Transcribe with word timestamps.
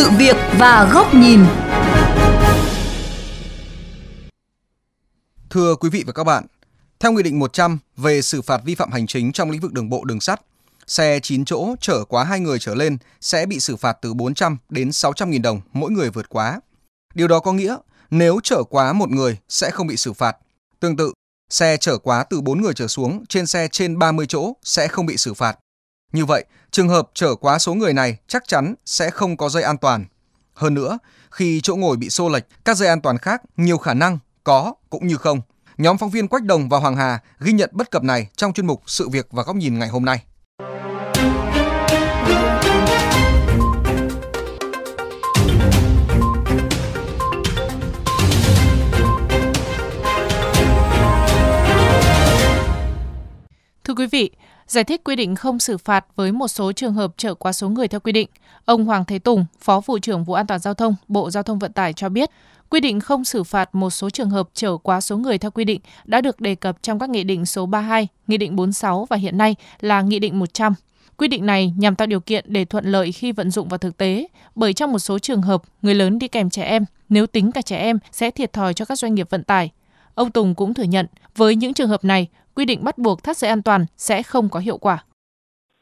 sự 0.00 0.10
việc 0.10 0.36
và 0.58 0.90
góc 0.92 1.14
nhìn. 1.14 1.40
Thưa 5.50 5.74
quý 5.74 5.90
vị 5.90 6.04
và 6.06 6.12
các 6.12 6.24
bạn, 6.24 6.46
theo 7.00 7.12
Nghị 7.12 7.22
định 7.22 7.38
100 7.38 7.78
về 7.96 8.22
xử 8.22 8.42
phạt 8.42 8.60
vi 8.64 8.74
phạm 8.74 8.92
hành 8.92 9.06
chính 9.06 9.32
trong 9.32 9.50
lĩnh 9.50 9.60
vực 9.60 9.72
đường 9.72 9.88
bộ 9.88 10.04
đường 10.04 10.20
sắt, 10.20 10.40
xe 10.86 11.20
9 11.22 11.44
chỗ 11.44 11.74
chở 11.80 12.04
quá 12.04 12.24
2 12.24 12.40
người 12.40 12.58
trở 12.58 12.74
lên 12.74 12.98
sẽ 13.20 13.46
bị 13.46 13.60
xử 13.60 13.76
phạt 13.76 13.98
từ 14.02 14.14
400 14.14 14.56
đến 14.68 14.92
600 14.92 15.30
nghìn 15.30 15.42
đồng 15.42 15.60
mỗi 15.72 15.90
người 15.90 16.10
vượt 16.10 16.28
quá. 16.28 16.60
Điều 17.14 17.28
đó 17.28 17.40
có 17.40 17.52
nghĩa 17.52 17.76
nếu 18.10 18.40
chở 18.42 18.62
quá 18.70 18.92
một 18.92 19.10
người 19.10 19.38
sẽ 19.48 19.70
không 19.70 19.86
bị 19.86 19.96
xử 19.96 20.12
phạt. 20.12 20.36
Tương 20.80 20.96
tự, 20.96 21.12
xe 21.50 21.76
chở 21.76 21.98
quá 21.98 22.24
từ 22.24 22.40
4 22.40 22.60
người 22.62 22.74
trở 22.74 22.86
xuống 22.86 23.24
trên 23.26 23.46
xe 23.46 23.68
trên 23.72 23.98
30 23.98 24.26
chỗ 24.28 24.52
sẽ 24.62 24.88
không 24.88 25.06
bị 25.06 25.16
xử 25.16 25.34
phạt. 25.34 25.58
Như 26.12 26.24
vậy, 26.24 26.44
trường 26.70 26.88
hợp 26.88 27.10
chở 27.14 27.34
quá 27.34 27.58
số 27.58 27.74
người 27.74 27.92
này 27.92 28.16
chắc 28.28 28.48
chắn 28.48 28.74
sẽ 28.86 29.10
không 29.10 29.36
có 29.36 29.48
dây 29.48 29.62
an 29.62 29.78
toàn. 29.78 30.04
Hơn 30.54 30.74
nữa, 30.74 30.98
khi 31.30 31.60
chỗ 31.60 31.76
ngồi 31.76 31.96
bị 31.96 32.10
xô 32.10 32.28
lệch, 32.28 32.44
các 32.64 32.76
dây 32.76 32.88
an 32.88 33.00
toàn 33.00 33.18
khác 33.18 33.42
nhiều 33.56 33.78
khả 33.78 33.94
năng 33.94 34.18
có 34.44 34.74
cũng 34.90 35.06
như 35.06 35.16
không. 35.16 35.40
Nhóm 35.78 35.98
phóng 35.98 36.10
viên 36.10 36.28
Quách 36.28 36.44
Đồng 36.44 36.68
và 36.68 36.78
Hoàng 36.78 36.96
Hà 36.96 37.20
ghi 37.40 37.52
nhận 37.52 37.70
bất 37.72 37.90
cập 37.90 38.02
này 38.02 38.28
trong 38.36 38.52
chuyên 38.52 38.66
mục 38.66 38.82
Sự 38.86 39.08
việc 39.08 39.26
và 39.30 39.42
góc 39.42 39.56
nhìn 39.56 39.78
ngày 39.78 39.88
hôm 39.88 40.04
nay. 40.04 40.22
Giải 54.70 54.84
thích 54.84 55.04
quy 55.04 55.16
định 55.16 55.34
không 55.36 55.58
xử 55.58 55.78
phạt 55.78 56.06
với 56.16 56.32
một 56.32 56.48
số 56.48 56.72
trường 56.72 56.94
hợp 56.94 57.12
trở 57.16 57.34
quá 57.34 57.52
số 57.52 57.68
người 57.68 57.88
theo 57.88 58.00
quy 58.00 58.12
định, 58.12 58.28
ông 58.64 58.84
Hoàng 58.84 59.04
Thế 59.04 59.18
Tùng, 59.18 59.46
Phó 59.60 59.80
vụ 59.86 59.98
trưởng 59.98 60.24
Vụ 60.24 60.34
An 60.34 60.46
toàn 60.46 60.60
giao 60.60 60.74
thông, 60.74 60.94
Bộ 61.08 61.30
Giao 61.30 61.42
thông 61.42 61.58
Vận 61.58 61.72
tải 61.72 61.92
cho 61.92 62.08
biết, 62.08 62.30
quy 62.68 62.80
định 62.80 63.00
không 63.00 63.24
xử 63.24 63.44
phạt 63.44 63.74
một 63.74 63.90
số 63.90 64.10
trường 64.10 64.30
hợp 64.30 64.48
trở 64.54 64.76
quá 64.76 65.00
số 65.00 65.16
người 65.16 65.38
theo 65.38 65.50
quy 65.50 65.64
định 65.64 65.80
đã 66.04 66.20
được 66.20 66.40
đề 66.40 66.54
cập 66.54 66.82
trong 66.82 66.98
các 66.98 67.10
nghị 67.10 67.24
định 67.24 67.46
số 67.46 67.66
32, 67.66 68.08
nghị 68.26 68.36
định 68.36 68.56
46 68.56 69.04
và 69.04 69.16
hiện 69.16 69.38
nay 69.38 69.56
là 69.80 70.02
nghị 70.02 70.18
định 70.18 70.38
100. 70.38 70.74
Quy 71.16 71.28
định 71.28 71.46
này 71.46 71.74
nhằm 71.76 71.96
tạo 71.96 72.06
điều 72.06 72.20
kiện 72.20 72.44
để 72.48 72.64
thuận 72.64 72.84
lợi 72.84 73.12
khi 73.12 73.32
vận 73.32 73.50
dụng 73.50 73.68
vào 73.68 73.78
thực 73.78 73.96
tế, 73.96 74.26
bởi 74.54 74.72
trong 74.72 74.92
một 74.92 74.98
số 74.98 75.18
trường 75.18 75.42
hợp, 75.42 75.62
người 75.82 75.94
lớn 75.94 76.18
đi 76.18 76.28
kèm 76.28 76.50
trẻ 76.50 76.64
em, 76.64 76.84
nếu 77.08 77.26
tính 77.26 77.52
cả 77.52 77.62
trẻ 77.62 77.76
em 77.76 77.98
sẽ 78.12 78.30
thiệt 78.30 78.52
thòi 78.52 78.74
cho 78.74 78.84
các 78.84 78.98
doanh 78.98 79.14
nghiệp 79.14 79.30
vận 79.30 79.44
tải. 79.44 79.70
Ông 80.14 80.30
Tùng 80.30 80.54
cũng 80.54 80.74
thừa 80.74 80.82
nhận, 80.82 81.06
với 81.36 81.56
những 81.56 81.74
trường 81.74 81.88
hợp 81.88 82.04
này, 82.04 82.28
quy 82.54 82.64
định 82.64 82.84
bắt 82.84 82.98
buộc 82.98 83.22
thắt 83.22 83.36
dây 83.36 83.48
an 83.48 83.62
toàn 83.62 83.86
sẽ 83.96 84.22
không 84.22 84.48
có 84.48 84.60
hiệu 84.60 84.78
quả. 84.78 85.04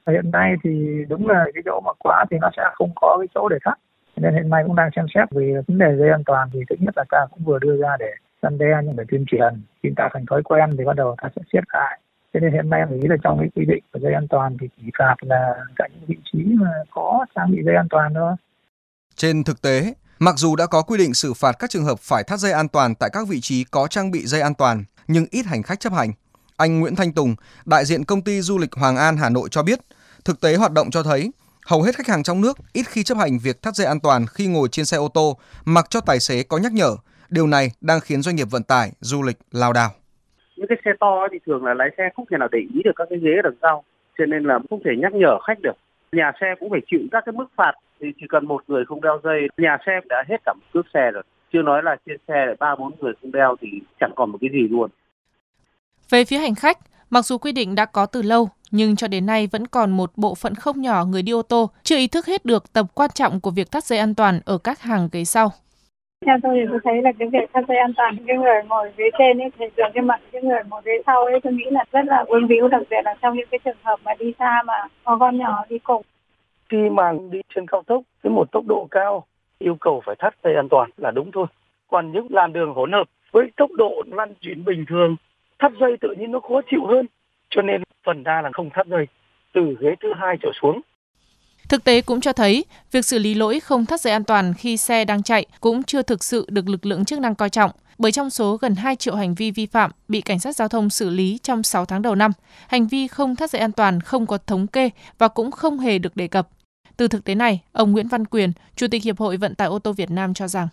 Hiện 0.07 0.31
nay 0.31 0.55
thì 0.65 1.05
đúng 1.09 1.29
là 1.29 1.45
cái 1.55 1.63
chỗ 1.67 1.81
mà 1.85 1.93
quá 1.99 2.25
thì 2.31 2.37
nó 2.41 2.51
sẽ 2.57 2.63
không 2.75 2.91
có 2.97 3.17
cái 3.21 3.29
chỗ 3.35 3.49
để 3.49 3.57
thắt. 3.65 3.79
Nên 4.17 4.35
hiện 4.35 4.51
nay 4.51 4.63
cũng 4.67 4.77
đang 4.77 4.91
xem 4.97 5.07
xét 5.15 5.31
về 5.31 5.55
vấn 5.69 5.79
đề 5.79 5.97
dây 5.99 6.11
an 6.11 6.23
toàn 6.27 6.51
thì 6.53 6.61
thứ 6.71 6.77
nhất 6.79 6.95
là 6.97 7.05
ta 7.11 7.27
cũng 7.31 7.45
vừa 7.45 7.59
đưa 7.59 7.77
ra 7.77 7.97
để 7.99 8.15
răn 8.43 8.59
đe 8.59 8.81
nhưng 8.85 8.97
để 8.97 9.05
tuyên 9.09 9.25
truyền 9.27 9.63
khi 9.83 9.89
ta 9.97 10.09
thành 10.13 10.27
thói 10.27 10.43
quen 10.43 10.75
thì 10.79 10.85
bắt 10.85 10.97
đầu 10.97 11.17
ta 11.23 11.29
sẽ 11.37 11.43
siết 11.53 11.65
lại 11.73 12.01
cho 12.35 12.41
nên 12.41 12.53
hiện 12.53 12.71
nay 12.71 12.87
mình 12.91 13.01
nghĩ 13.01 13.07
là 13.09 13.17
trong 13.23 13.39
cái 13.39 13.49
quy 13.55 13.65
định 13.65 13.85
về 13.93 14.01
dây 14.03 14.13
an 14.13 14.29
toàn 14.29 14.57
thì 14.61 14.69
chỉ 14.77 14.91
phạt 14.99 15.15
là 15.21 15.55
cả 15.77 15.89
những 15.93 16.05
vị 16.07 16.17
trí 16.33 16.39
mà 16.45 16.71
có 16.91 17.27
trang 17.35 17.51
bị 17.51 17.59
dây 17.65 17.75
an 17.75 17.87
toàn 17.91 18.15
thôi. 18.15 18.35
Trên 19.17 19.45
thực 19.45 19.63
tế, 19.63 19.95
mặc 20.19 20.35
dù 20.39 20.57
đã 20.57 20.67
có 20.67 20.83
quy 20.83 20.99
định 20.99 21.15
xử 21.15 21.35
phạt 21.35 21.57
các 21.59 21.71
trường 21.71 21.85
hợp 21.85 21.99
phải 21.99 22.25
thắt 22.25 22.39
dây 22.39 22.53
an 22.53 22.69
toàn 22.69 22.95
tại 22.95 23.11
các 23.13 23.29
vị 23.29 23.41
trí 23.41 23.65
có 23.65 23.87
trang 23.91 24.11
bị 24.11 24.27
dây 24.27 24.41
an 24.41 24.55
toàn, 24.55 24.85
nhưng 25.09 25.27
ít 25.31 25.47
hành 25.47 25.63
khách 25.63 25.81
chấp 25.81 25.93
hành. 25.93 26.13
Anh 26.59 26.81
Nguyễn 26.81 26.97
Thanh 26.97 27.13
Tùng, 27.13 27.35
đại 27.67 27.85
diện 27.85 28.05
công 28.05 28.23
ty 28.23 28.41
du 28.41 28.59
lịch 28.59 28.73
Hoàng 28.73 28.97
An 28.97 29.17
Hà 29.17 29.29
Nội 29.31 29.49
cho 29.51 29.63
biết, 29.63 29.79
thực 30.25 30.41
tế 30.41 30.57
hoạt 30.57 30.73
động 30.73 30.91
cho 30.91 31.03
thấy 31.03 31.31
hầu 31.67 31.83
hết 31.83 31.95
khách 31.95 32.07
hàng 32.07 32.23
trong 32.23 32.41
nước 32.41 32.57
ít 32.73 32.83
khi 32.83 33.03
chấp 33.03 33.19
hành 33.19 33.39
việc 33.45 33.63
thắt 33.63 33.75
dây 33.75 33.87
an 33.87 34.01
toàn 34.01 34.27
khi 34.35 34.47
ngồi 34.47 34.69
trên 34.69 34.85
xe 34.85 34.97
ô 34.97 35.09
tô, 35.15 35.37
mặc 35.65 35.87
cho 35.91 36.01
tài 36.01 36.21
xế 36.21 36.43
có 36.43 36.59
nhắc 36.59 36.73
nhở. 36.73 36.97
Điều 37.31 37.47
này 37.47 37.69
đang 37.81 38.01
khiến 38.01 38.23
doanh 38.23 38.37
nghiệp 38.37 38.49
vận 38.51 38.63
tải, 38.63 38.93
du 39.01 39.23
lịch 39.23 39.37
lao 39.53 39.73
đảo. 39.73 39.91
Những 40.57 40.67
cái 40.69 40.79
xe 40.85 40.91
to 41.01 41.29
thì 41.33 41.39
thường 41.47 41.65
là 41.65 41.75
lái 41.75 41.89
xe 41.99 42.05
không 42.17 42.27
thể 42.31 42.37
nào 42.41 42.49
để 42.53 42.59
ý 42.59 42.81
được 42.85 42.97
các 42.97 43.07
cái 43.11 43.19
ghế 43.19 43.33
đằng 43.45 43.59
sau, 43.63 43.85
cho 44.19 44.27
nên 44.27 44.45
là 44.45 44.59
không 44.71 44.83
thể 44.85 44.91
nhắc 44.99 45.13
nhở 45.15 45.39
khách 45.47 45.61
được. 45.63 45.77
Nhà 46.13 46.33
xe 46.41 46.47
cũng 46.61 46.71
phải 46.71 46.81
chịu 46.91 47.01
các 47.13 47.23
cái 47.27 47.33
mức 47.33 47.47
phạt 47.57 47.73
thì 48.01 48.07
chỉ 48.21 48.27
cần 48.29 48.47
một 48.47 48.63
người 48.69 48.85
không 48.89 49.01
đeo 49.01 49.21
dây, 49.25 49.41
nhà 49.57 49.77
xe 49.87 49.93
đã 50.09 50.25
hết 50.29 50.37
cả 50.47 50.53
một 50.53 50.67
cước 50.73 50.87
xe 50.95 51.11
rồi. 51.15 51.23
Chưa 51.53 51.63
nói 51.63 51.83
là 51.83 51.97
trên 52.07 52.17
xe 52.29 52.55
ba 52.59 52.77
bốn 52.79 52.93
người 53.01 53.13
không 53.23 53.33
đeo 53.33 53.57
thì 53.61 53.69
chẳng 54.01 54.13
còn 54.17 54.31
một 54.33 54.39
cái 54.41 54.51
gì 54.53 54.69
luôn. 54.71 54.91
Về 56.11 56.25
phía 56.25 56.39
hành 56.39 56.55
khách, 56.55 56.79
mặc 57.11 57.23
dù 57.25 57.39
quy 57.39 57.53
định 57.53 57.75
đã 57.75 57.85
có 57.85 58.07
từ 58.07 58.23
lâu, 58.23 58.49
nhưng 58.71 58.97
cho 58.97 59.09
đến 59.09 59.27
nay 59.27 59.49
vẫn 59.53 59.67
còn 59.67 59.91
một 59.91 60.11
bộ 60.17 60.35
phận 60.35 60.55
không 60.55 60.81
nhỏ 60.81 61.05
người 61.05 61.23
đi 61.23 61.33
ô 61.33 61.43
tô 61.43 61.71
chưa 61.83 61.97
ý 61.97 62.09
thức 62.09 62.27
hết 62.27 62.45
được 62.45 62.73
tầm 62.73 62.87
quan 62.95 63.11
trọng 63.15 63.41
của 63.41 63.51
việc 63.51 63.71
thắt 63.71 63.85
dây 63.85 63.99
an 63.99 64.15
toàn 64.15 64.41
ở 64.45 64.59
các 64.59 64.81
hàng 64.81 65.09
ghế 65.13 65.25
sau. 65.25 65.49
Theo 66.27 66.37
tôi 66.43 66.57
thì 66.57 66.67
tôi 66.71 66.79
thấy 66.85 67.03
là 67.03 67.13
cái 67.19 67.29
việc 67.29 67.51
thắt 67.53 67.65
dây 67.69 67.79
an 67.79 67.93
toàn 67.97 68.17
cái 68.27 68.37
người 68.37 68.63
ngồi 68.69 68.93
ghế 68.97 69.05
trên 69.19 69.39
ấy 69.39 69.51
thì 69.59 69.65
thường 69.77 69.91
cái 69.95 70.03
mặt 70.03 70.21
cái 70.33 70.43
người 70.43 70.59
ngồi 70.69 70.83
ghế 70.85 70.93
sau 71.07 71.25
ấy 71.25 71.41
tôi 71.43 71.53
nghĩ 71.53 71.65
là 71.71 71.85
rất 71.93 72.05
là 72.07 72.25
vướng 72.29 72.47
víu 72.47 72.69
đặc 72.69 72.83
biệt 72.91 73.03
là 73.05 73.15
trong 73.23 73.37
những 73.37 73.49
cái 73.51 73.61
trường 73.65 73.77
hợp 73.83 74.01
mà 74.05 74.13
đi 74.19 74.33
xa 74.39 74.63
mà 74.67 74.75
có 75.05 75.17
con 75.21 75.39
nhỏ 75.39 75.65
đi 75.69 75.79
cùng. 75.79 76.03
Khi 76.69 76.91
mà 76.91 77.13
đi 77.31 77.41
trên 77.55 77.67
cao 77.67 77.83
tốc 77.87 78.03
với 78.23 78.33
một 78.33 78.53
tốc 78.53 78.65
độ 78.67 78.89
cao 78.91 79.27
yêu 79.59 79.77
cầu 79.81 80.03
phải 80.07 80.17
thắt 80.19 80.35
dây 80.45 80.55
an 80.55 80.69
toàn 80.69 80.91
là 80.97 81.11
đúng 81.11 81.31
thôi. 81.33 81.47
Còn 81.91 82.13
những 82.13 82.27
làn 82.31 82.53
đường 82.53 82.75
hỗn 82.75 82.93
hợp 82.93 83.09
với 83.33 83.51
tốc 83.57 83.71
độ 83.73 84.03
lăn 84.07 84.35
chuyển 84.41 84.65
bình 84.65 84.85
thường 84.89 85.17
thắt 85.59 85.73
dây 85.81 85.97
tự 86.01 86.09
nhiên 86.19 86.31
nó 86.33 86.41
khó 86.41 86.61
chịu 86.71 86.87
hơn 86.87 87.07
cho 87.51 87.63
nên 87.63 87.83
phần 88.07 88.25
đa 88.25 88.43
là 88.43 88.51
không 88.53 88.71
thắt 88.75 88.87
dây 88.87 89.07
từ 89.55 89.61
ghế 89.81 89.95
thứ 90.03 90.09
hai 90.21 90.37
trở 90.43 90.51
xuống 90.61 90.81
Thực 91.69 91.85
tế 91.85 92.01
cũng 92.01 92.21
cho 92.21 92.33
thấy, 92.33 92.65
việc 92.93 93.05
xử 93.05 93.19
lý 93.19 93.35
lỗi 93.35 93.61
không 93.61 93.87
thắt 93.87 94.01
dây 94.01 94.13
an 94.13 94.25
toàn 94.25 94.55
khi 94.55 94.77
xe 94.77 95.05
đang 95.05 95.23
chạy 95.23 95.47
cũng 95.61 95.83
chưa 95.83 96.03
thực 96.03 96.25
sự 96.25 96.47
được 96.51 96.69
lực 96.69 96.87
lượng 96.87 97.05
chức 97.05 97.21
năng 97.21 97.35
coi 97.35 97.51
trọng, 97.51 97.71
bởi 97.99 98.13
trong 98.13 98.31
số 98.31 98.57
gần 98.57 98.75
2 98.75 98.97
triệu 98.97 99.15
hành 99.15 99.35
vi 99.35 99.51
vi 99.51 99.67
phạm 99.67 99.91
bị 100.09 100.21
cảnh 100.21 100.39
sát 100.39 100.57
giao 100.57 100.69
thông 100.69 100.91
xử 100.91 101.11
lý 101.11 101.39
trong 101.43 101.63
6 101.63 101.85
tháng 101.85 102.03
đầu 102.03 102.15
năm, 102.15 102.31
hành 102.69 102.87
vi 102.87 103.09
không 103.09 103.37
thắt 103.37 103.51
dây 103.51 103.61
an 103.61 103.73
toàn 103.73 104.01
không 104.01 104.27
có 104.27 104.39
thống 104.39 104.67
kê 104.67 104.91
và 105.19 105.29
cũng 105.29 105.51
không 105.51 105.79
hề 105.79 105.99
được 105.99 106.17
đề 106.17 106.29
cập. 106.29 106.49
Từ 106.97 107.09
thực 107.09 107.25
tế 107.25 107.35
này, 107.35 107.63
ông 107.73 107.93
Nguyễn 107.93 108.09
Văn 108.09 108.25
Quyền, 108.25 108.53
Chủ 108.77 108.87
tịch 108.91 109.03
Hiệp 109.03 109.19
hội 109.19 109.37
Vận 109.37 109.55
tải 109.55 109.69
ô 109.69 109.79
tô 109.79 109.93
Việt 109.93 110.11
Nam 110.11 110.35
cho 110.35 110.49
rằng 110.49 110.69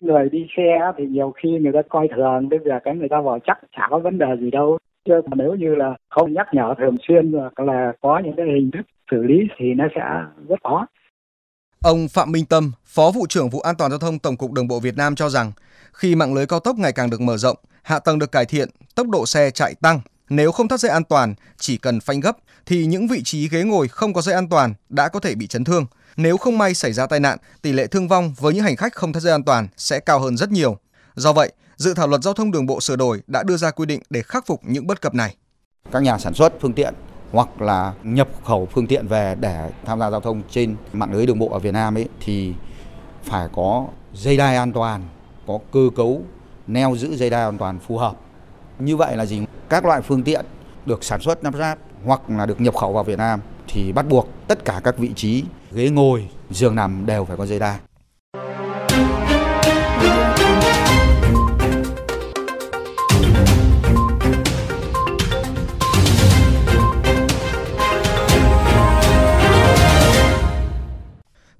người 0.00 0.28
đi 0.32 0.46
xe 0.56 0.78
thì 0.98 1.06
nhiều 1.06 1.32
khi 1.42 1.48
người 1.48 1.72
ta 1.72 1.82
coi 1.88 2.08
thường 2.16 2.48
bây 2.48 2.58
giờ 2.64 2.78
cái 2.84 2.94
người 2.96 3.08
ta 3.08 3.20
vào 3.20 3.38
chắc 3.46 3.58
chả 3.76 3.86
có 3.90 3.98
vấn 3.98 4.18
đề 4.18 4.26
gì 4.40 4.50
đâu 4.50 4.78
chứ 5.04 5.14
nếu 5.36 5.54
như 5.54 5.74
là 5.74 5.94
không 6.08 6.32
nhắc 6.32 6.46
nhở 6.52 6.74
thường 6.78 6.96
xuyên 7.08 7.32
hoặc 7.32 7.60
là 7.60 7.92
có 8.00 8.20
những 8.24 8.34
cái 8.36 8.46
hình 8.46 8.70
thức 8.70 8.86
xử 9.10 9.22
lý 9.22 9.36
thì 9.58 9.74
nó 9.74 9.84
sẽ 9.94 10.02
rất 10.48 10.60
khó. 10.62 10.86
Ông 11.82 12.08
Phạm 12.08 12.32
Minh 12.32 12.44
Tâm, 12.46 12.72
Phó 12.84 13.10
vụ 13.14 13.26
trưởng 13.28 13.50
vụ 13.50 13.60
An 13.60 13.74
toàn 13.78 13.90
giao 13.90 13.98
thông 13.98 14.18
Tổng 14.18 14.36
cục 14.36 14.52
Đường 14.52 14.68
bộ 14.68 14.80
Việt 14.80 14.96
Nam 14.96 15.14
cho 15.14 15.28
rằng, 15.28 15.52
khi 15.92 16.14
mạng 16.14 16.34
lưới 16.34 16.46
cao 16.46 16.60
tốc 16.60 16.76
ngày 16.78 16.92
càng 16.92 17.10
được 17.10 17.20
mở 17.20 17.36
rộng, 17.36 17.56
hạ 17.82 17.98
tầng 17.98 18.18
được 18.18 18.32
cải 18.32 18.44
thiện, 18.44 18.68
tốc 18.94 19.08
độ 19.08 19.26
xe 19.26 19.50
chạy 19.50 19.74
tăng, 19.82 20.00
nếu 20.30 20.52
không 20.52 20.68
thắt 20.68 20.80
dây 20.80 20.92
an 20.92 21.04
toàn, 21.04 21.34
chỉ 21.56 21.76
cần 21.76 22.00
phanh 22.00 22.20
gấp 22.20 22.36
thì 22.66 22.86
những 22.86 23.06
vị 23.06 23.20
trí 23.24 23.48
ghế 23.48 23.62
ngồi 23.62 23.88
không 23.88 24.12
có 24.12 24.20
dây 24.20 24.34
an 24.34 24.48
toàn 24.48 24.74
đã 24.88 25.08
có 25.08 25.20
thể 25.20 25.34
bị 25.34 25.46
chấn 25.46 25.64
thương. 25.64 25.86
Nếu 26.22 26.36
không 26.36 26.58
may 26.58 26.74
xảy 26.74 26.92
ra 26.92 27.06
tai 27.06 27.20
nạn, 27.20 27.38
tỷ 27.62 27.72
lệ 27.72 27.86
thương 27.86 28.08
vong 28.08 28.34
với 28.38 28.54
những 28.54 28.64
hành 28.64 28.76
khách 28.76 28.94
không 28.94 29.12
thắt 29.12 29.22
dây 29.22 29.32
an 29.32 29.42
toàn 29.42 29.68
sẽ 29.76 30.00
cao 30.00 30.20
hơn 30.20 30.36
rất 30.36 30.50
nhiều. 30.50 30.78
Do 31.14 31.32
vậy, 31.32 31.52
dự 31.76 31.94
thảo 31.94 32.06
luật 32.06 32.22
giao 32.22 32.34
thông 32.34 32.50
đường 32.50 32.66
bộ 32.66 32.80
sửa 32.80 32.96
đổi 32.96 33.20
đã 33.26 33.42
đưa 33.42 33.56
ra 33.56 33.70
quy 33.70 33.86
định 33.86 34.02
để 34.10 34.22
khắc 34.22 34.46
phục 34.46 34.60
những 34.64 34.86
bất 34.86 35.00
cập 35.00 35.14
này. 35.14 35.36
Các 35.92 36.02
nhà 36.02 36.18
sản 36.18 36.34
xuất 36.34 36.52
phương 36.60 36.72
tiện 36.72 36.94
hoặc 37.32 37.60
là 37.60 37.92
nhập 38.02 38.28
khẩu 38.44 38.68
phương 38.72 38.86
tiện 38.86 39.06
về 39.06 39.34
để 39.40 39.70
tham 39.84 40.00
gia 40.00 40.10
giao 40.10 40.20
thông 40.20 40.42
trên 40.50 40.76
mạng 40.92 41.12
lưới 41.12 41.26
đường 41.26 41.38
bộ 41.38 41.48
ở 41.48 41.58
Việt 41.58 41.72
Nam 41.72 41.98
ấy 41.98 42.08
thì 42.20 42.54
phải 43.24 43.48
có 43.54 43.86
dây 44.14 44.36
đai 44.36 44.56
an 44.56 44.72
toàn, 44.72 45.02
có 45.46 45.58
cơ 45.72 45.88
cấu 45.96 46.22
neo 46.66 46.96
giữ 46.96 47.16
dây 47.16 47.30
đai 47.30 47.42
an 47.42 47.58
toàn 47.58 47.78
phù 47.78 47.98
hợp. 47.98 48.16
Như 48.78 48.96
vậy 48.96 49.16
là 49.16 49.26
gì? 49.26 49.44
Các 49.68 49.84
loại 49.84 50.02
phương 50.02 50.22
tiện 50.22 50.44
được 50.86 51.04
sản 51.04 51.20
xuất 51.20 51.44
lắp 51.44 51.54
ráp 51.54 51.78
hoặc 52.04 52.20
là 52.30 52.46
được 52.46 52.60
nhập 52.60 52.74
khẩu 52.76 52.92
vào 52.92 53.04
Việt 53.04 53.18
Nam 53.18 53.40
thì 53.72 53.92
bắt 53.92 54.06
buộc 54.08 54.28
tất 54.48 54.64
cả 54.64 54.80
các 54.84 54.98
vị 54.98 55.10
trí 55.16 55.44
ghế 55.72 55.88
ngồi, 55.88 56.28
giường 56.50 56.74
nằm 56.74 57.06
đều 57.06 57.24
phải 57.24 57.36
có 57.36 57.46
dây 57.46 57.58
đai. 57.58 57.78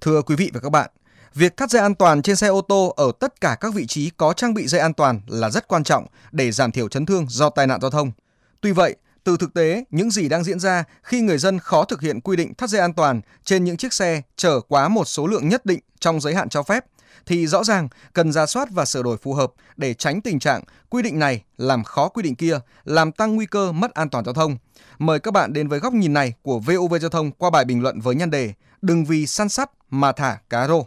Thưa 0.01 0.23
quý 0.23 0.37
vị 0.37 0.51
và 0.55 0.61
các 0.61 0.73
bạn, 0.73 0.91
việc 1.35 1.57
thắt 1.57 1.71
dây 1.71 1.83
an 1.83 1.95
toàn 1.95 2.23
trên 2.23 2.37
xe 2.37 2.47
ô 2.47 2.61
tô 2.61 2.95
ở 2.97 3.13
tất 3.21 3.41
cả 3.41 3.57
các 3.61 3.75
vị 3.75 3.87
trí 3.87 4.11
có 4.11 4.33
trang 4.33 4.55
bị 4.55 4.67
dây 4.67 4.81
an 4.81 4.95
toàn 4.95 5.21
là 5.27 5.51
rất 5.51 5.69
quan 5.69 5.85
trọng 5.85 6.07
để 6.33 6.53
giảm 6.53 6.73
thiểu 6.73 6.89
chấn 6.89 7.07
thương 7.07 7.27
do 7.29 7.51
tai 7.51 7.67
nạn 7.67 7.81
giao 7.81 7.91
thông. 7.91 8.13
Tuy 8.61 8.73
vậy, 8.73 8.97
từ 9.25 9.37
thực 9.37 9.55
tế, 9.55 9.85
những 9.91 10.11
gì 10.11 10.29
đang 10.29 10.45
diễn 10.45 10.61
ra 10.61 10.85
khi 11.03 11.21
người 11.21 11.39
dân 11.39 11.59
khó 11.59 11.85
thực 11.85 12.01
hiện 12.01 12.21
quy 12.21 12.37
định 12.37 12.55
thắt 12.55 12.71
dây 12.71 12.81
an 12.81 12.93
toàn 12.93 13.21
trên 13.45 13.65
những 13.65 13.77
chiếc 13.77 13.93
xe 13.93 14.23
chở 14.37 14.61
quá 14.61 14.89
một 14.89 15.05
số 15.05 15.27
lượng 15.27 15.49
nhất 15.49 15.67
định 15.67 15.81
trong 16.01 16.21
giới 16.21 16.35
hạn 16.35 16.49
cho 16.49 16.63
phép, 16.63 16.85
thì 17.27 17.47
rõ 17.47 17.65
ràng 17.65 17.89
cần 18.13 18.33
ra 18.33 18.47
soát 18.47 18.69
và 18.71 18.85
sửa 18.85 19.03
đổi 19.03 19.17
phù 19.17 19.35
hợp 19.35 19.53
để 19.77 19.95
tránh 19.95 20.21
tình 20.21 20.39
trạng 20.39 20.63
quy 20.89 21.03
định 21.03 21.19
này 21.19 21.43
làm 21.57 21.85
khó 21.85 22.09
quy 22.09 22.23
định 22.23 22.35
kia, 22.35 22.59
làm 22.85 23.13
tăng 23.13 23.37
nguy 23.37 23.47
cơ 23.47 23.73
mất 23.73 23.95
an 23.95 24.11
toàn 24.11 24.25
giao 24.25 24.35
thông. 24.35 24.57
Mời 24.99 25.21
các 25.21 25.31
bạn 25.31 25.53
đến 25.53 25.69
với 25.69 25.79
góc 25.79 25.93
nhìn 25.93 26.13
này 26.13 26.33
của 26.43 26.59
VOV 26.59 26.95
Giao 27.01 27.11
thông 27.11 27.33
qua 27.33 27.51
bài 27.51 27.65
bình 27.65 27.83
luận 27.83 28.01
với 28.01 28.15
nhan 28.15 28.31
đề 28.31 28.53
Đừng 28.83 29.05
vì 29.05 29.27
săn 29.27 29.49
sắt 29.49 29.71
mà 29.91 30.13
thả 30.13 30.39
cá 30.51 30.69
rô. 30.69 30.87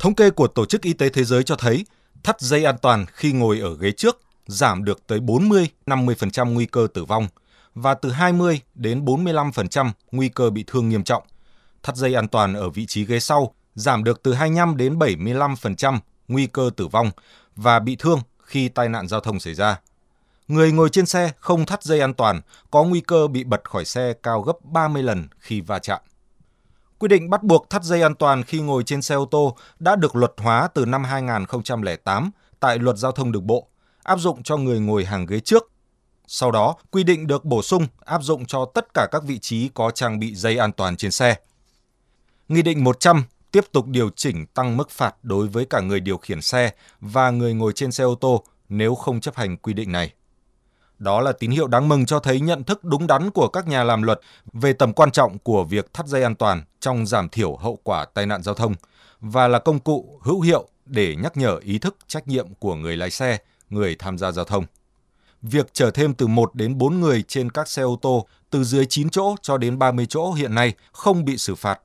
Thống 0.00 0.14
kê 0.14 0.30
của 0.30 0.46
Tổ 0.46 0.66
chức 0.66 0.82
Y 0.82 0.92
tế 0.92 1.08
Thế 1.08 1.24
giới 1.24 1.42
cho 1.44 1.56
thấy 1.56 1.86
thắt 2.22 2.40
dây 2.40 2.64
an 2.64 2.76
toàn 2.82 3.06
khi 3.12 3.32
ngồi 3.32 3.60
ở 3.60 3.76
ghế 3.76 3.92
trước 3.92 4.20
giảm 4.46 4.84
được 4.84 5.06
tới 5.06 5.20
40-50% 5.20 6.52
nguy 6.52 6.66
cơ 6.66 6.86
tử 6.94 7.04
vong 7.04 7.28
và 7.74 7.94
từ 7.94 8.10
20 8.10 8.60
đến 8.74 9.04
45% 9.04 9.90
nguy 10.12 10.28
cơ 10.28 10.50
bị 10.50 10.64
thương 10.66 10.88
nghiêm 10.88 11.04
trọng. 11.04 11.22
Thắt 11.82 11.96
dây 11.96 12.14
an 12.14 12.28
toàn 12.28 12.54
ở 12.54 12.70
vị 12.70 12.86
trí 12.86 13.04
ghế 13.04 13.20
sau 13.20 13.54
giảm 13.74 14.04
được 14.04 14.22
từ 14.22 14.34
25 14.34 14.76
đến 14.76 14.98
75% 14.98 15.98
nguy 16.28 16.46
cơ 16.46 16.70
tử 16.76 16.86
vong 16.86 17.10
và 17.56 17.78
bị 17.78 17.96
thương 17.96 18.20
khi 18.42 18.68
tai 18.68 18.88
nạn 18.88 19.08
giao 19.08 19.20
thông 19.20 19.40
xảy 19.40 19.54
ra. 19.54 19.80
Người 20.48 20.72
ngồi 20.72 20.88
trên 20.88 21.06
xe 21.06 21.32
không 21.38 21.66
thắt 21.66 21.82
dây 21.82 22.00
an 22.00 22.14
toàn 22.14 22.40
có 22.70 22.84
nguy 22.84 23.00
cơ 23.00 23.26
bị 23.26 23.44
bật 23.44 23.70
khỏi 23.70 23.84
xe 23.84 24.12
cao 24.22 24.42
gấp 24.42 24.64
30 24.64 25.02
lần 25.02 25.28
khi 25.38 25.60
va 25.60 25.78
chạm. 25.78 26.00
Quy 26.98 27.08
định 27.08 27.30
bắt 27.30 27.42
buộc 27.42 27.70
thắt 27.70 27.82
dây 27.82 28.02
an 28.02 28.14
toàn 28.14 28.42
khi 28.42 28.60
ngồi 28.60 28.82
trên 28.82 29.02
xe 29.02 29.14
ô 29.14 29.24
tô 29.24 29.56
đã 29.78 29.96
được 29.96 30.16
luật 30.16 30.32
hóa 30.36 30.68
từ 30.74 30.84
năm 30.84 31.04
2008 31.04 32.30
tại 32.60 32.78
Luật 32.78 32.96
Giao 32.96 33.12
thông 33.12 33.32
Đường 33.32 33.46
bộ, 33.46 33.68
áp 34.04 34.18
dụng 34.18 34.42
cho 34.42 34.56
người 34.56 34.80
ngồi 34.80 35.04
hàng 35.04 35.26
ghế 35.26 35.40
trước. 35.40 35.70
Sau 36.26 36.50
đó, 36.50 36.76
quy 36.90 37.04
định 37.04 37.26
được 37.26 37.44
bổ 37.44 37.62
sung 37.62 37.86
áp 38.04 38.22
dụng 38.22 38.46
cho 38.46 38.64
tất 38.74 38.94
cả 38.94 39.06
các 39.12 39.22
vị 39.26 39.38
trí 39.38 39.68
có 39.68 39.90
trang 39.90 40.18
bị 40.18 40.34
dây 40.34 40.56
an 40.56 40.72
toàn 40.72 40.96
trên 40.96 41.10
xe. 41.10 41.36
Nghị 42.48 42.62
định 42.62 42.84
100 42.84 43.24
tiếp 43.50 43.64
tục 43.72 43.86
điều 43.86 44.10
chỉnh 44.16 44.46
tăng 44.46 44.76
mức 44.76 44.90
phạt 44.90 45.14
đối 45.22 45.48
với 45.48 45.64
cả 45.64 45.80
người 45.80 46.00
điều 46.00 46.18
khiển 46.18 46.42
xe 46.42 46.70
và 47.00 47.30
người 47.30 47.54
ngồi 47.54 47.72
trên 47.72 47.92
xe 47.92 48.04
ô 48.04 48.14
tô 48.14 48.44
nếu 48.68 48.94
không 48.94 49.20
chấp 49.20 49.36
hành 49.36 49.56
quy 49.56 49.72
định 49.72 49.92
này. 49.92 50.12
Đó 50.98 51.20
là 51.20 51.32
tín 51.32 51.50
hiệu 51.50 51.66
đáng 51.66 51.88
mừng 51.88 52.06
cho 52.06 52.20
thấy 52.20 52.40
nhận 52.40 52.64
thức 52.64 52.84
đúng 52.84 53.06
đắn 53.06 53.30
của 53.30 53.48
các 53.48 53.68
nhà 53.68 53.84
làm 53.84 54.02
luật 54.02 54.20
về 54.52 54.72
tầm 54.72 54.92
quan 54.92 55.10
trọng 55.10 55.38
của 55.38 55.64
việc 55.64 55.94
thắt 55.94 56.06
dây 56.06 56.22
an 56.22 56.34
toàn 56.34 56.62
trong 56.80 57.06
giảm 57.06 57.28
thiểu 57.28 57.56
hậu 57.56 57.78
quả 57.82 58.04
tai 58.14 58.26
nạn 58.26 58.42
giao 58.42 58.54
thông 58.54 58.74
và 59.20 59.48
là 59.48 59.58
công 59.58 59.78
cụ 59.78 60.18
hữu 60.22 60.40
hiệu 60.40 60.68
để 60.86 61.16
nhắc 61.16 61.36
nhở 61.36 61.58
ý 61.62 61.78
thức 61.78 61.96
trách 62.06 62.28
nhiệm 62.28 62.54
của 62.54 62.74
người 62.74 62.96
lái 62.96 63.10
xe, 63.10 63.38
người 63.74 63.96
tham 63.98 64.18
gia 64.18 64.32
giao 64.32 64.44
thông. 64.44 64.64
Việc 65.42 65.74
chở 65.74 65.90
thêm 65.90 66.14
từ 66.14 66.26
1 66.26 66.54
đến 66.54 66.78
4 66.78 67.00
người 67.00 67.22
trên 67.22 67.50
các 67.50 67.68
xe 67.68 67.82
ô 67.82 67.98
tô 68.02 68.26
từ 68.50 68.64
dưới 68.64 68.86
9 68.86 69.10
chỗ 69.10 69.34
cho 69.42 69.58
đến 69.58 69.78
30 69.78 70.06
chỗ 70.08 70.32
hiện 70.32 70.54
nay 70.54 70.74
không 70.92 71.24
bị 71.24 71.36
xử 71.36 71.54
phạt 71.54 71.80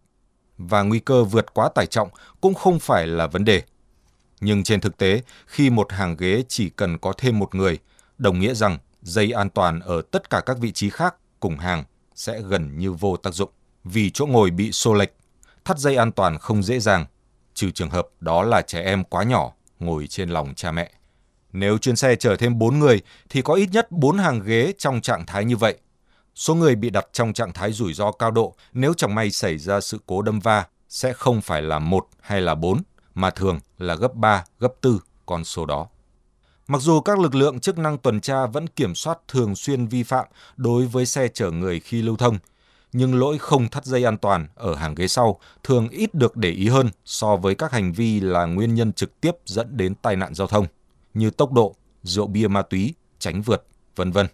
và 0.57 0.81
nguy 0.81 1.00
cơ 1.00 1.24
vượt 1.24 1.53
quá 1.53 1.69
tải 1.75 1.86
trọng 1.86 2.09
cũng 2.41 2.53
không 2.53 2.80
phải 2.80 3.07
là 3.07 3.27
vấn 3.27 3.45
đề. 3.45 3.63
Nhưng 4.41 4.63
trên 4.63 4.81
thực 4.81 4.97
tế, 4.97 5.21
khi 5.47 5.69
một 5.69 5.91
hàng 5.91 6.18
ghế 6.18 6.44
chỉ 6.47 6.69
cần 6.69 6.97
có 6.97 7.13
thêm 7.18 7.39
một 7.39 7.56
người, 7.56 7.77
đồng 8.18 8.39
nghĩa 8.39 8.53
rằng 8.53 8.77
dây 9.01 9.31
an 9.31 9.50
toàn 9.50 9.80
ở 9.80 10.01
tất 10.12 10.30
cả 10.30 10.41
các 10.45 10.57
vị 10.57 10.71
trí 10.71 10.89
khác 10.89 11.15
cùng 11.39 11.57
hàng 11.57 11.83
sẽ 12.15 12.41
gần 12.41 12.77
như 12.77 12.91
vô 12.91 13.18
tác 13.18 13.33
dụng 13.33 13.50
vì 13.83 14.09
chỗ 14.09 14.25
ngồi 14.25 14.51
bị 14.51 14.71
xô 14.71 14.94
lệch. 14.94 15.13
Thắt 15.65 15.77
dây 15.77 15.95
an 15.95 16.12
toàn 16.12 16.38
không 16.38 16.63
dễ 16.63 16.80
dàng, 16.80 17.06
trừ 17.53 17.71
trường 17.71 17.89
hợp 17.89 18.07
đó 18.19 18.44
là 18.44 18.62
trẻ 18.62 18.81
em 18.81 19.03
quá 19.03 19.24
nhỏ 19.24 19.51
ngồi 19.80 20.07
trên 20.07 20.30
lòng 20.30 20.53
cha 20.56 20.71
mẹ. 20.71 20.91
Nếu 21.54 21.78
chuyến 21.78 21.96
xe 21.96 22.16
chở 22.16 22.36
thêm 22.36 22.60
4 22.60 22.80
người 22.80 23.01
thì 23.30 23.42
có 23.42 23.54
ít 23.54 23.69
nhất 23.72 23.92
4 23.92 24.18
hàng 24.18 24.42
ghế 24.46 24.74
trong 24.78 25.01
trạng 25.01 25.25
thái 25.25 25.46
như 25.46 25.57
vậy. 25.57 25.78
Số 26.36 26.56
người 26.56 26.75
bị 26.75 26.90
đặt 26.90 27.07
trong 27.13 27.34
trạng 27.34 27.54
thái 27.54 27.72
rủi 27.72 27.94
ro 27.94 28.12
cao 28.12 28.31
độ 28.31 28.56
nếu 28.74 28.94
chẳng 28.94 29.16
may 29.16 29.31
xảy 29.31 29.57
ra 29.57 29.80
sự 29.80 30.00
cố 30.06 30.22
đâm 30.22 30.40
va 30.40 30.66
sẽ 30.90 31.13
không 31.13 31.42
phải 31.42 31.62
là 31.62 31.80
một 31.80 32.07
hay 32.22 32.42
là 32.42 32.56
4, 32.56 32.81
mà 33.16 33.30
thường 33.30 33.60
là 33.78 33.96
gấp 33.96 34.16
3, 34.16 34.44
gấp 34.60 34.74
4 34.84 35.00
con 35.25 35.44
số 35.44 35.66
đó. 35.66 35.88
Mặc 36.68 36.81
dù 36.81 37.01
các 37.01 37.19
lực 37.19 37.36
lượng 37.36 37.60
chức 37.60 37.78
năng 37.78 37.98
tuần 37.98 38.22
tra 38.22 38.46
vẫn 38.46 38.68
kiểm 38.68 38.96
soát 38.96 39.19
thường 39.28 39.56
xuyên 39.56 39.88
vi 39.88 40.04
phạm 40.04 40.25
đối 40.57 40.86
với 40.86 41.06
xe 41.06 41.28
chở 41.28 41.51
người 41.51 41.80
khi 41.80 42.01
lưu 42.01 42.18
thông, 42.18 42.38
nhưng 42.94 43.19
lỗi 43.19 43.38
không 43.38 43.69
thắt 43.69 43.86
dây 43.86 44.04
an 44.04 44.18
toàn 44.18 44.48
ở 44.56 44.75
hàng 44.75 44.96
ghế 44.96 45.07
sau 45.07 45.40
thường 45.63 45.90
ít 45.90 46.13
được 46.13 46.38
để 46.38 46.50
ý 46.50 46.69
hơn 46.69 46.90
so 47.06 47.36
với 47.36 47.56
các 47.56 47.72
hành 47.72 47.94
vi 47.94 48.19
là 48.19 48.46
nguyên 48.46 48.75
nhân 48.75 48.94
trực 48.94 49.22
tiếp 49.22 49.31
dẫn 49.46 49.78
đến 49.78 49.96
tai 49.96 50.16
nạn 50.16 50.34
giao 50.34 50.48
thông 50.48 50.66
như 51.19 51.30
tốc 51.30 51.51
độ, 51.51 51.75
rượu 52.04 52.27
bia 52.27 52.48
ma 52.48 52.62
túy, 52.62 52.94
tránh 53.19 53.42
vượt, 53.42 53.68
vân 53.95 54.12
vân. 54.12 54.27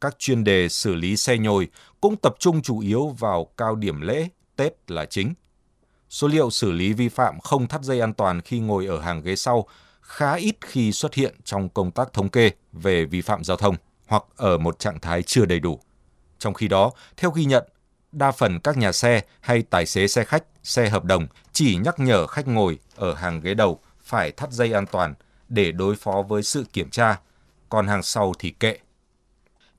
Các 0.00 0.18
chuyên 0.18 0.44
đề 0.44 0.68
xử 0.68 0.94
lý 0.94 1.16
xe 1.16 1.38
nhồi 1.38 1.68
cũng 2.00 2.16
tập 2.16 2.34
trung 2.38 2.62
chủ 2.62 2.78
yếu 2.78 3.08
vào 3.08 3.44
cao 3.56 3.74
điểm 3.74 4.00
lễ, 4.00 4.28
Tết 4.56 4.90
là 4.90 5.04
chính. 5.04 5.34
Số 6.08 6.28
liệu 6.28 6.50
xử 6.50 6.72
lý 6.72 6.92
vi 6.92 7.08
phạm 7.08 7.40
không 7.40 7.68
thắt 7.68 7.82
dây 7.82 8.00
an 8.00 8.14
toàn 8.14 8.40
khi 8.40 8.60
ngồi 8.60 8.86
ở 8.86 9.00
hàng 9.00 9.22
ghế 9.22 9.36
sau 9.36 9.66
khá 10.00 10.34
ít 10.34 10.56
khi 10.60 10.92
xuất 10.92 11.14
hiện 11.14 11.34
trong 11.44 11.68
công 11.68 11.90
tác 11.90 12.12
thống 12.12 12.28
kê 12.28 12.50
về 12.72 13.04
vi 13.04 13.20
phạm 13.20 13.44
giao 13.44 13.56
thông 13.56 13.76
hoặc 14.06 14.24
ở 14.36 14.58
một 14.58 14.78
trạng 14.78 15.00
thái 15.00 15.22
chưa 15.22 15.44
đầy 15.44 15.60
đủ. 15.60 15.80
Trong 16.38 16.54
khi 16.54 16.68
đó, 16.68 16.92
theo 17.16 17.30
ghi 17.30 17.44
nhận, 17.44 17.64
đa 18.12 18.30
phần 18.30 18.60
các 18.60 18.76
nhà 18.76 18.92
xe 18.92 19.22
hay 19.40 19.62
tài 19.62 19.86
xế 19.86 20.08
xe 20.08 20.24
khách, 20.24 20.44
xe 20.62 20.88
hợp 20.88 21.04
đồng 21.04 21.26
chỉ 21.52 21.76
nhắc 21.76 22.00
nhở 22.00 22.26
khách 22.26 22.48
ngồi 22.48 22.78
ở 22.96 23.14
hàng 23.14 23.40
ghế 23.40 23.54
đầu 23.54 23.80
phải 24.00 24.32
thắt 24.32 24.52
dây 24.52 24.72
an 24.72 24.86
toàn 24.86 25.14
để 25.50 25.72
đối 25.72 25.96
phó 25.96 26.22
với 26.28 26.42
sự 26.42 26.64
kiểm 26.72 26.90
tra, 26.90 27.20
còn 27.68 27.86
hàng 27.86 28.02
sau 28.02 28.32
thì 28.38 28.50
kệ. 28.50 28.78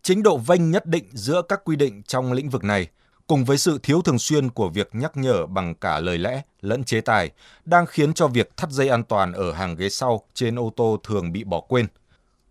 Chính 0.03 0.23
độ 0.23 0.37
vênh 0.37 0.71
nhất 0.71 0.85
định 0.85 1.05
giữa 1.11 1.41
các 1.41 1.61
quy 1.65 1.75
định 1.75 2.03
trong 2.03 2.33
lĩnh 2.33 2.49
vực 2.49 2.63
này 2.63 2.87
cùng 3.27 3.45
với 3.45 3.57
sự 3.57 3.79
thiếu 3.83 4.01
thường 4.01 4.19
xuyên 4.19 4.49
của 4.49 4.69
việc 4.69 4.89
nhắc 4.93 5.17
nhở 5.17 5.45
bằng 5.45 5.75
cả 5.75 5.99
lời 5.99 6.17
lẽ 6.17 6.41
lẫn 6.61 6.83
chế 6.83 7.01
tài 7.01 7.31
đang 7.65 7.85
khiến 7.85 8.13
cho 8.13 8.27
việc 8.27 8.57
thắt 8.57 8.69
dây 8.69 8.89
an 8.89 9.03
toàn 9.03 9.33
ở 9.33 9.53
hàng 9.53 9.75
ghế 9.75 9.89
sau 9.89 10.23
trên 10.33 10.59
ô 10.59 10.73
tô 10.75 10.99
thường 11.03 11.31
bị 11.31 11.43
bỏ 11.43 11.59
quên. 11.59 11.87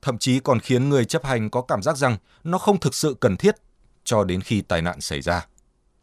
Thậm 0.03 0.19
chí 0.19 0.41
còn 0.41 0.61
khiến 0.61 0.89
người 0.89 1.05
chấp 1.05 1.25
hành 1.25 1.51
có 1.51 1.63
cảm 1.63 1.83
giác 1.83 1.97
rằng 1.97 2.17
nó 2.45 2.59
không 2.59 2.81
thực 2.81 2.95
sự 2.95 3.17
cần 3.21 3.37
thiết 3.37 3.55
cho 4.05 4.25
đến 4.25 4.41
khi 4.41 4.61
tai 4.61 4.83
nạn 4.83 5.01
xảy 5.01 5.21
ra. 5.21 5.47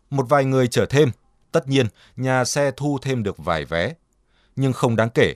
Một 0.09 0.29
vài 0.29 0.45
người 0.45 0.67
chở 0.67 0.85
thêm, 0.85 1.11
tất 1.51 1.67
nhiên 1.67 1.87
nhà 2.15 2.45
xe 2.45 2.71
thu 2.77 2.99
thêm 3.01 3.23
được 3.23 3.37
vài 3.37 3.65
vé, 3.65 3.93
nhưng 4.55 4.73
không 4.73 4.95
đáng 4.95 5.09
kể, 5.13 5.33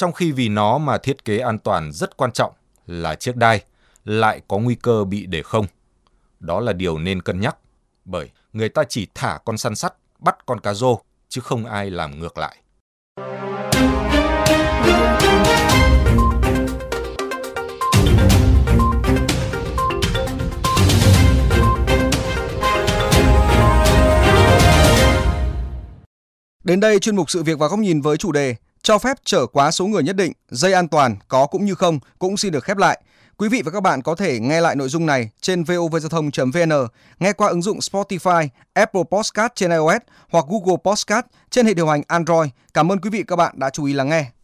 trong 0.00 0.12
khi 0.12 0.32
vì 0.32 0.48
nó 0.48 0.78
mà 0.78 0.98
thiết 0.98 1.24
kế 1.24 1.38
an 1.38 1.58
toàn 1.58 1.92
rất 1.92 2.16
quan 2.16 2.32
trọng 2.32 2.52
là 2.86 3.14
chiếc 3.14 3.36
đai 3.36 3.62
lại 4.04 4.40
có 4.48 4.58
nguy 4.58 4.74
cơ 4.74 5.04
bị 5.04 5.26
để 5.26 5.42
không. 5.42 5.66
Đó 6.40 6.60
là 6.60 6.72
điều 6.72 6.98
nên 6.98 7.22
cân 7.22 7.40
nhắc, 7.40 7.56
bởi 8.04 8.30
người 8.52 8.68
ta 8.68 8.82
chỉ 8.88 9.06
thả 9.14 9.38
con 9.44 9.58
săn 9.58 9.74
sắt, 9.74 9.94
bắt 10.18 10.46
con 10.46 10.60
cá 10.60 10.74
rô, 10.74 11.00
chứ 11.28 11.40
không 11.40 11.66
ai 11.66 11.90
làm 11.90 12.20
ngược 12.20 12.38
lại. 12.38 12.56
Đến 26.64 26.80
đây 26.80 26.98
chuyên 26.98 27.16
mục 27.16 27.30
sự 27.30 27.42
việc 27.42 27.58
và 27.58 27.68
góc 27.68 27.78
nhìn 27.78 28.00
với 28.00 28.16
chủ 28.16 28.32
đề 28.32 28.56
cho 28.82 28.98
phép 28.98 29.16
chở 29.24 29.46
quá 29.46 29.70
số 29.70 29.86
người 29.86 30.02
nhất 30.02 30.16
định, 30.16 30.32
dây 30.50 30.72
an 30.72 30.88
toàn 30.88 31.16
có 31.28 31.46
cũng 31.46 31.64
như 31.64 31.74
không 31.74 31.98
cũng 32.18 32.36
xin 32.36 32.52
được 32.52 32.64
khép 32.64 32.76
lại. 32.76 33.00
Quý 33.36 33.48
vị 33.48 33.62
và 33.64 33.70
các 33.70 33.80
bạn 33.80 34.02
có 34.02 34.14
thể 34.14 34.38
nghe 34.40 34.60
lại 34.60 34.76
nội 34.76 34.88
dung 34.88 35.06
này 35.06 35.30
trên 35.40 35.64
vovgiao 35.64 36.08
thông.vn, 36.08 36.86
nghe 37.20 37.32
qua 37.32 37.48
ứng 37.48 37.62
dụng 37.62 37.78
Spotify, 37.78 38.48
Apple 38.72 39.02
Podcast 39.10 39.52
trên 39.54 39.70
iOS 39.70 40.02
hoặc 40.30 40.44
Google 40.48 40.76
Podcast 40.84 41.26
trên 41.50 41.66
hệ 41.66 41.74
điều 41.74 41.88
hành 41.88 42.02
Android. 42.08 42.50
Cảm 42.74 42.92
ơn 42.92 43.00
quý 43.00 43.10
vị 43.10 43.18
và 43.18 43.24
các 43.28 43.36
bạn 43.36 43.54
đã 43.58 43.70
chú 43.70 43.84
ý 43.84 43.92
lắng 43.92 44.08
nghe. 44.08 44.39